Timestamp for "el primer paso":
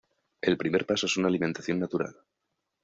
0.41-1.05